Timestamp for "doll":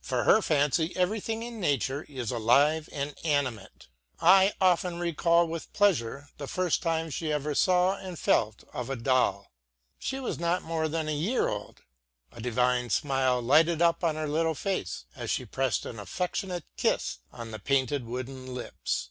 8.94-9.50